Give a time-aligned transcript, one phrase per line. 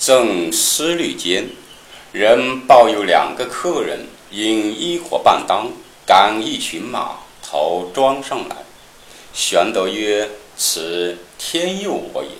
[0.00, 1.50] 正思虑间，
[2.10, 5.70] 人抱有两个客人，因一伙半当，
[6.06, 8.56] 赶一群马，头装上来。
[9.34, 12.30] 玄德曰：“此天佑我也。”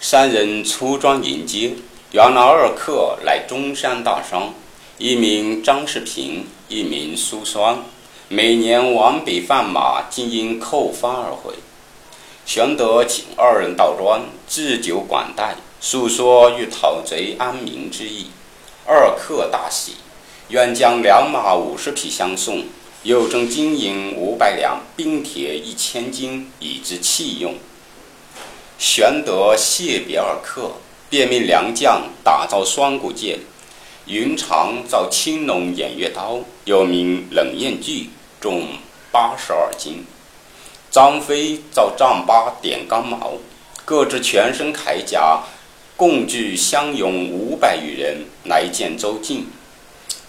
[0.00, 1.74] 三人出庄迎接，
[2.10, 4.52] 原来二客乃中山大商，
[4.98, 7.84] 一名张世平，一名苏双，
[8.26, 11.54] 每年往北贩马，今因扣发而回。
[12.44, 15.54] 玄德请二人到庄，置酒管待，
[15.84, 18.26] 诉说欲讨贼安民之意。
[18.86, 19.96] 二客大喜，
[20.46, 22.66] 愿将良马五十匹相送，
[23.02, 27.56] 又征金银五百两，兵铁一千斤，以之器用。
[28.78, 30.70] 玄德谢别二客，
[31.10, 33.40] 便命良将打造双股剑。
[34.06, 38.68] 云长造青龙偃月刀，又名冷艳锯，重
[39.10, 40.04] 八十二斤。
[40.92, 43.32] 张飞造丈八点钢矛，
[43.84, 45.42] 各执全身铠甲，
[46.02, 49.46] 共聚相拥五百余人来见周进。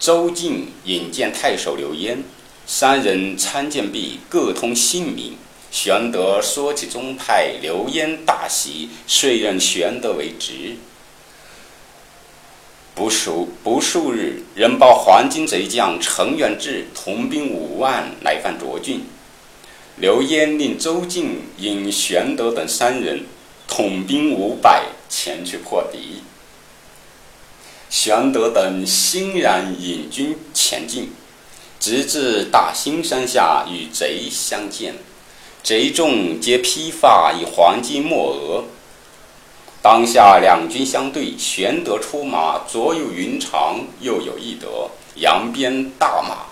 [0.00, 2.24] 周进引荐太守刘焉，
[2.66, 5.36] 三人参见毕，各通姓名。
[5.70, 10.74] 玄德说起宗派，刘焉大喜，遂任玄德为职。
[12.92, 19.04] 不数不数日，人报黄巾贼将程远志统兵五万来犯涿郡。
[19.98, 23.20] 刘焉令周进引玄德等三人
[23.68, 26.22] 统兵五百前去破敌。
[27.90, 31.12] 玄德等欣然引军前进，
[31.80, 34.94] 直至大兴山下与贼相见。
[35.62, 38.64] 贼众皆披发以黄金抹额。
[39.82, 46.46] 当下两军相对，玄德出马，左有云长，右有翼德，扬鞭大骂：“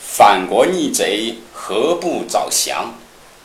[0.00, 2.94] 反国逆贼，何不早降？”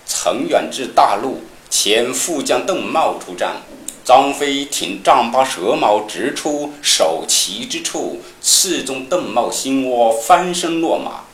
[0.07, 3.57] 程远志大怒，遣副将邓茂出战。
[4.07, 11.25] 张飞挺丈八蛇矛直出，手旗之处，刺中邓茂心窝，翻身落马。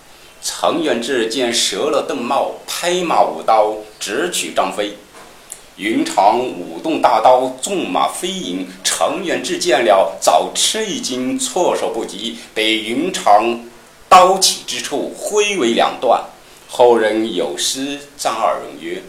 [0.42, 4.98] 程远志见折了邓茂，拍马舞刀，直取张飞。
[5.76, 8.67] 云长舞动大刀，纵马飞迎。
[8.83, 13.67] 程远志见了，早吃一惊，措手不及，被云长
[14.10, 16.23] 刀起之处挥为两段。
[16.67, 19.04] 后人有诗赞二人曰：“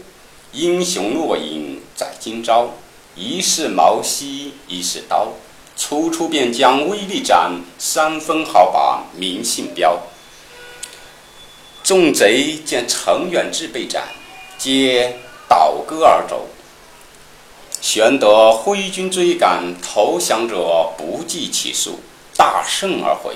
[0.53, 2.69] 英雄若影在今朝，
[3.15, 5.29] 一是矛兮一是刀，
[5.77, 9.99] 初出便将威力展，三分好把名姓标。”
[11.81, 14.09] 众贼见程远志被斩，
[14.57, 15.17] 皆
[15.47, 16.47] 倒戈而走。
[17.79, 21.99] 玄德挥军追赶，投降者不计其数，
[22.35, 23.35] 大胜而回。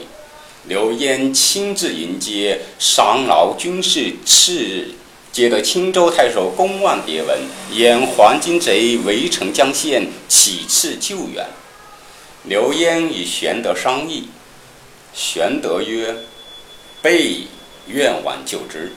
[0.65, 4.15] 刘焉亲自迎接，赏劳军士。
[4.25, 4.95] 次日，
[5.31, 7.39] 接得青州太守公望牒文，
[7.71, 11.45] 言黄巾贼围城江县，起次救援。
[12.43, 14.29] 刘焉与玄德商议，
[15.13, 16.15] 玄德曰
[17.01, 17.47] ：“备。”
[17.91, 18.91] 愿往救之。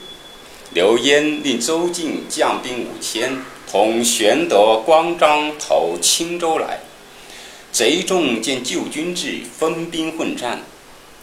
[0.71, 6.79] 刘焉令周进将兵五千，同玄德、关张投青州来。
[7.71, 10.61] 贼众见救军至，分兵混战。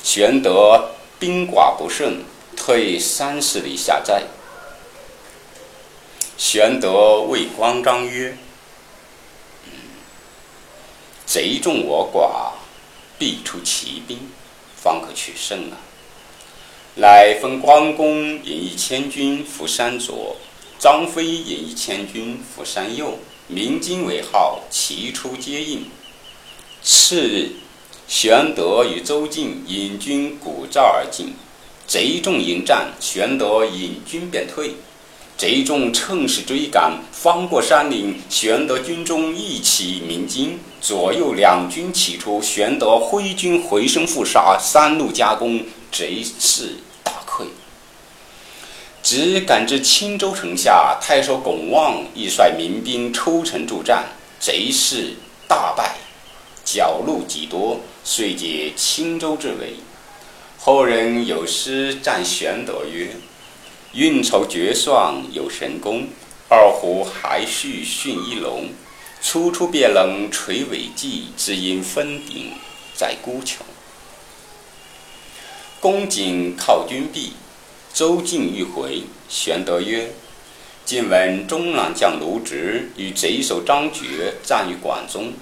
[0.03, 2.25] 玄德兵寡不胜，
[2.57, 4.25] 退三十里下寨。
[6.41, 8.35] 玄德谓关张曰
[11.27, 12.53] ：“贼众我寡，
[13.19, 14.19] 必出奇兵，
[14.75, 15.77] 方可取胜啊。”
[16.97, 20.39] 乃分关公引一千军伏山左，
[20.79, 25.91] 张飞引一千军伏山右，鸣金为号，齐出接应。
[26.83, 27.51] 次日，
[28.09, 31.35] 玄德与周进引军鼓噪而进，
[31.87, 34.77] 贼众迎战，玄德引军便退。
[35.41, 45.65] 贼众趁势追赶，翻过山岭，玄德军中一起鸣金，左右两军齐出，玄德挥军回身复杀，三路夹攻。
[45.91, 47.47] 贼势大溃，
[49.03, 55.15] 只赶至青州城下，太守龚望亦率民兵出城助战，贼势
[55.49, 55.97] 大败，
[56.67, 59.77] 剿戮极多，遂解青州之围。
[60.59, 63.17] 后人有诗赞玄德曰
[63.93, 66.07] ：“运筹决算有神功，
[66.49, 68.69] 二胡还须驯一龙。
[69.21, 72.53] 初出便能垂尾骥，只因分鼎
[72.95, 73.57] 在孤穹。”
[75.81, 77.33] 公瑾靠军壁，
[77.93, 79.03] 周进欲回。
[79.29, 80.13] 玄德曰
[80.87, 85.33] ：“今闻中郎将卢植与贼首张觉战于广中，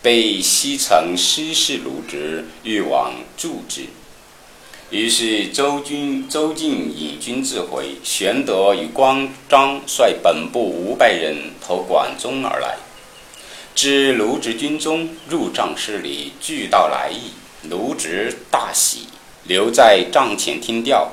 [0.00, 3.86] 被西城失事卢植，欲往助之。”
[4.90, 7.96] 于是周军周进引军自回。
[8.04, 12.76] 玄德与关张率本部五百人投广中而来。
[13.74, 17.32] 知卢植军中入帐事里，俱道来意。
[17.68, 19.08] 卢植大喜，
[19.44, 21.12] 留在帐前听调。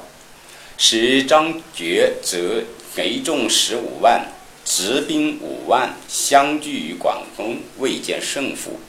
[0.78, 2.64] 时张觉则
[2.96, 4.28] 给众十五万，
[4.64, 8.80] 执兵五万，相聚于广东，未见胜负。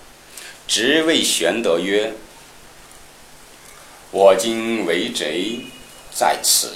[0.69, 2.12] 直谓玄德曰
[4.14, 5.58] ：“我今为贼
[6.12, 6.70] 在此，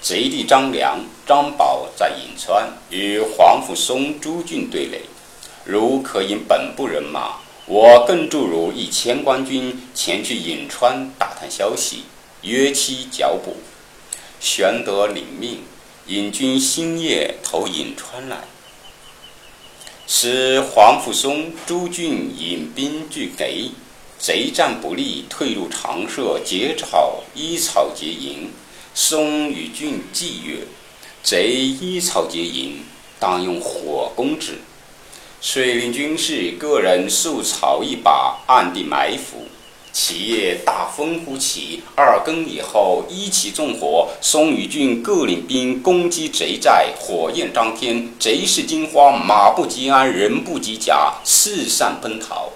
[0.00, 5.00] 贼弟张良、张宝在颍川，与黄甫松诸郡对垒。
[5.64, 12.04] 如可引本部人马，我更助如一千官军前去颍川打探消息，
[12.42, 13.56] 约期剿捕。”
[14.38, 15.62] 玄德领命，
[16.06, 18.44] 引军星夜投颍川来。
[20.06, 23.72] 使黄甫松诸郡引兵拒给，
[24.26, 28.48] 贼战不利，退入长社，结草依草结营。
[28.94, 30.60] 松与俊计曰
[31.22, 32.78] ：“贼依草结营，
[33.20, 34.60] 当用火攻之。”
[35.42, 39.46] 遂令军士个人束草一把，暗地埋伏。
[39.92, 44.08] 其夜大风忽起，二更以后，一起纵火。
[44.22, 52.48] 松与俊各领兵攻击贼寨，火焰张天，贼势惊慌，马不及鞍，人不及甲，四散奔逃。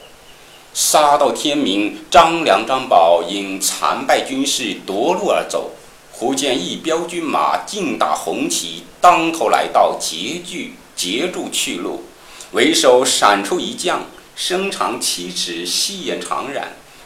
[0.74, 5.72] 杀到天明，张良、张宝因残败军士夺路而走，
[6.12, 12.04] 忽见一彪军马劲打红旗，当头来到，截据截住去路。
[12.52, 14.06] 为首闪出一将，
[14.36, 16.62] 身长七尺，细眼长髯。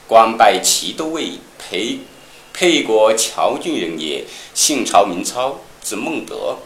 [0.06, 2.00] 官拜骑都尉，沛
[2.53, 6.59] 沛国谯郡人也，姓曹，名操，字孟德。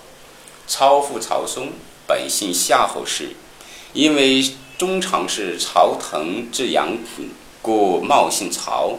[0.67, 1.71] 操父曹嵩，
[2.09, 3.37] 本姓夏侯氏，
[3.93, 4.45] 因为
[4.79, 7.23] 中常侍曹腾之养子，
[7.63, 8.99] 故冒姓曹。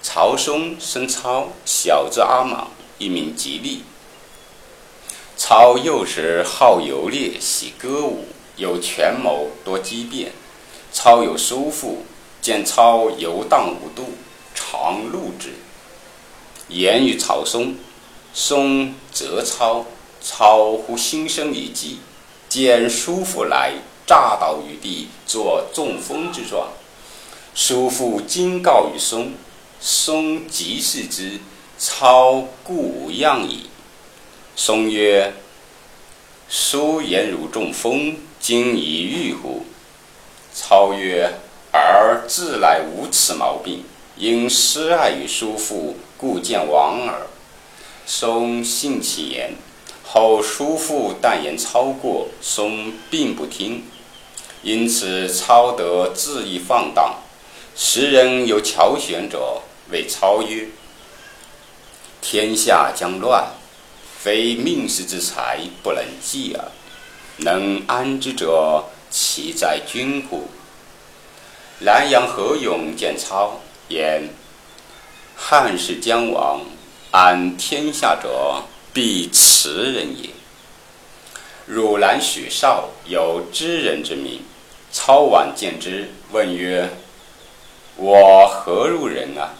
[0.00, 3.82] 曹嵩生操，小字阿莽，一名吉利。
[5.36, 8.26] 操幼时好游猎，喜歌舞，
[8.56, 10.32] 有权谋，多机变。
[10.92, 12.04] 操有叔父。
[12.40, 14.14] 见操游荡无度，
[14.52, 15.50] 常怒之，
[16.66, 17.78] 言于曹嵩。
[18.34, 19.86] 嵩责操，
[20.20, 22.00] 操忽心生一计，
[22.48, 23.74] 见叔父来，
[24.06, 26.68] 诈倒于地，作中风之状。
[27.54, 29.32] 叔父今告于松，
[29.80, 31.40] 松即视之，
[31.78, 33.70] 操故无恙矣。
[34.56, 35.32] 松曰
[36.48, 39.64] ：“叔言如中风，今已愈乎？”
[40.54, 41.32] 操曰。
[41.74, 43.82] 而自来无此毛病，
[44.18, 47.26] 因失爱于叔父，故见亡耳。
[48.04, 49.54] 松信其言，
[50.14, 53.82] 后叔父但言操过，松并不听，
[54.62, 57.14] 因此操得恣意放荡。
[57.74, 60.68] 时人有巧选者，谓操曰
[62.20, 63.52] ：“天下将乱，
[64.18, 66.70] 非命世之才不能济耳。
[67.38, 70.48] 能安之者，其在君乎？”
[71.80, 74.28] 南阳何勇见操言
[75.34, 76.60] ：“汉室将亡，
[77.12, 80.30] 安天下者，必此人也。”
[81.66, 84.42] 汝南许绍有知人之名，
[84.90, 86.90] 操往见之，问曰
[87.96, 89.54] ：“我何如人啊？”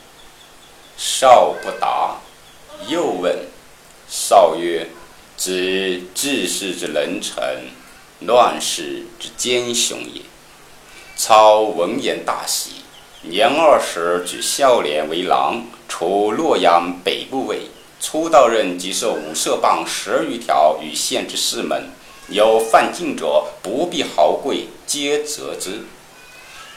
[0.99, 2.17] 绍不答，
[2.89, 3.47] 又问，
[4.09, 4.89] 绍曰
[5.39, 7.69] ：“知治世之能臣，
[8.21, 10.23] 乱世之奸雄也。”
[11.17, 12.83] 操闻言大喜，
[13.23, 17.69] 年二十举孝廉为郎，除洛阳北部尉。
[18.03, 21.89] 初到任即设五色棒十余条与县之士门，
[22.29, 25.85] 有犯禁者，不必豪贵，皆责之。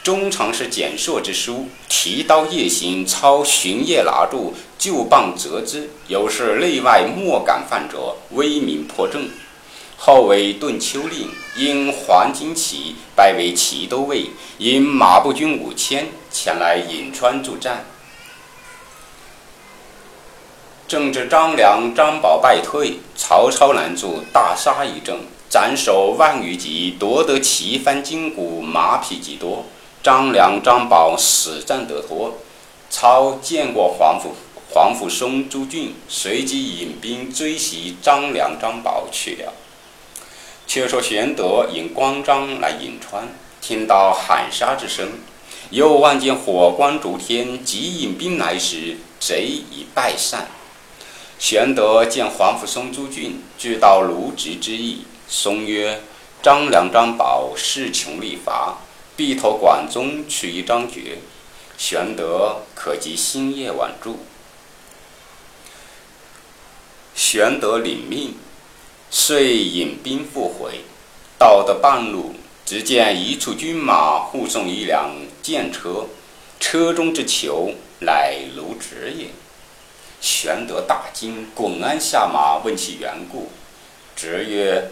[0.04, 5.90] 中常侍简硕之书，提刀夜行，操巡夜拿住，就棒责之。
[6.06, 9.28] 有是内外莫敢犯者，威名颇正。
[9.98, 17.84] 后为顿丘令，因黄巾起，拜为骑都尉，引马步军五千前来颍川助战。
[20.88, 25.18] 正值张良、张宝败退，曹操拦住，大杀一阵，
[25.50, 29.64] 斩首万余级，夺得旗幡金鼓，马匹极多。
[30.00, 32.38] 张良、张宝死战得脱。
[32.88, 34.36] 操见过黄甫、
[34.72, 39.52] 黄甫松诸郡，随即引兵追袭张良、张宝去了。
[40.68, 43.28] 却说玄德引关张来颍川，
[43.60, 45.08] 听到喊杀之声，
[45.70, 50.46] 又望见火光烛天，急引兵来时，贼已败散。
[51.38, 56.00] 玄德见黄甫松诸郡俱到卢植之意，松曰
[56.42, 58.78] ：“张良、张宝势穷力乏，
[59.16, 61.18] 必投管中取一张觉。
[61.76, 64.20] 玄德可及星夜晚住。”
[67.14, 68.34] 玄德领命。
[69.08, 70.80] 遂引兵复回，
[71.38, 72.34] 到得半路，
[72.66, 76.06] 只见一处军马护送一辆箭车，
[76.58, 79.28] 车中之囚乃卢植也。
[80.26, 83.48] 玄德大惊，滚鞍下马，问其缘故。
[84.16, 84.90] 直曰：“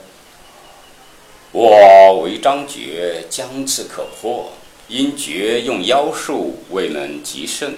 [1.51, 4.53] 我为张觉，将刺可破，
[4.87, 7.75] 因觉用妖术，未能及胜。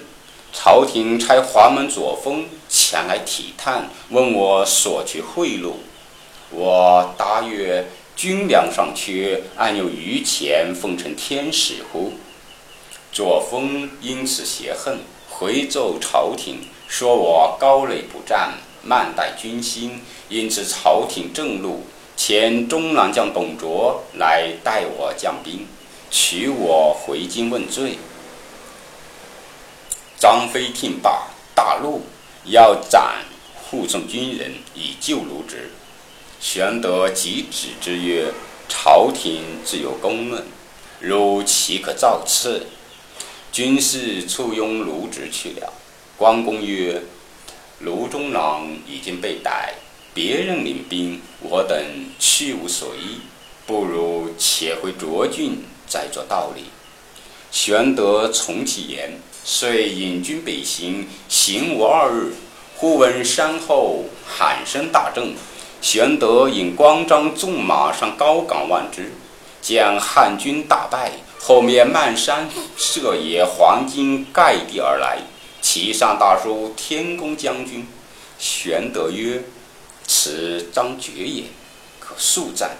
[0.52, 5.72] 朝廷差华门左峰前来体探，问我索取贿赂。
[6.50, 12.12] 我答曰：‘军粮尚缺，安有余钱奉承天使乎？’
[13.10, 14.98] 左峰因此泄恨，
[15.30, 21.82] 回奏朝廷，说我高垒不战，慢待军心，因此朝廷正怒，
[22.16, 25.66] 遣中郎将董卓来带我将兵，
[26.10, 27.98] 取我回京问罪。”
[30.18, 32.02] 张飞听罢，大怒，
[32.44, 33.24] 要斩
[33.54, 35.70] 护送军人以救卢植。
[36.40, 38.32] 玄德即止之曰
[38.68, 40.46] ：“朝廷自有公论，
[41.00, 42.66] 汝岂可造次？”
[43.52, 45.72] 军士簇拥卢植去了。
[46.16, 47.02] 关公曰
[47.80, 49.74] ：“卢中郎已经被逮，
[50.14, 51.78] 别人领兵，我等
[52.18, 53.20] 去无所依，
[53.66, 56.64] 不如且回涿郡，再做道理。”
[57.52, 59.18] 玄德从其言。
[59.48, 62.34] 遂引军北行，行无二日，
[62.76, 65.34] 忽闻山后喊声大震。
[65.80, 69.12] 玄德引关张纵马上高岗望之，
[69.62, 75.18] 见汉军大败，后面漫山射野，黄金盖地而来，
[75.68, 77.84] 其上大书“天公将军”。
[78.38, 79.42] 玄德曰
[80.06, 81.42] ：“此张觉也，
[81.98, 82.76] 可速战。”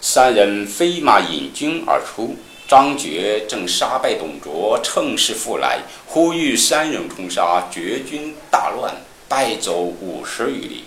[0.00, 2.36] 三人飞马引军而出。
[2.68, 8.94] 张觉正杀败董卓，乘势复来，呼吁三人冲杀，绝军大乱，
[9.28, 10.84] 败走五十余里。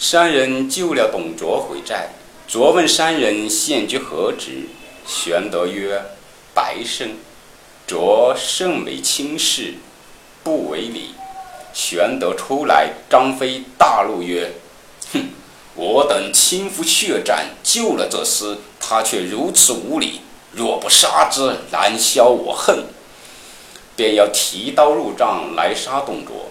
[0.00, 2.08] 三人救了董卓回寨。
[2.48, 4.66] 卓问三人现居何职？
[5.06, 6.02] 玄德曰
[6.52, 7.10] ：“白生。”
[7.86, 9.74] 卓甚为轻视，
[10.42, 11.14] 不为礼。
[11.72, 14.52] 玄德出来，张飞大怒曰
[15.12, 15.30] ：“哼！
[15.74, 20.20] 我等亲赴血战，救了这厮，他却如此无礼。”
[20.54, 22.84] 若不杀之，难消我恨。
[23.96, 26.50] 便要提刀入帐来杀董卓。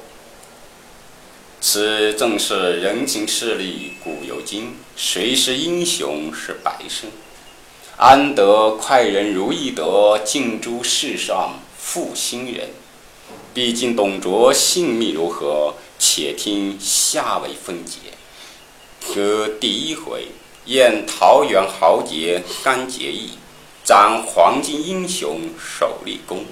[1.59, 4.75] 此正是人情世理，古有今。
[4.95, 6.33] 谁是英雄？
[6.33, 7.11] 是白胜。
[7.97, 12.69] 安得快人如意得，尽诸世上负心人？
[13.53, 15.75] 毕竟董卓性命如何？
[15.99, 17.97] 且听下回分解。
[19.05, 20.27] 可第一回：
[20.65, 23.31] 宴桃园豪杰甘结义。
[23.83, 26.45] 斩黄金英雄首立功。